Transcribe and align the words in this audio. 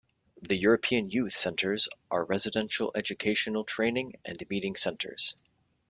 The 0.41 0.55
European 0.57 1.11
Youth 1.11 1.33
Centres 1.33 1.87
are 2.09 2.25
residential 2.25 2.91
educational, 2.95 3.63
training 3.63 4.15
and 4.25 4.35
meeting 4.49 4.75
centres. 4.75 5.35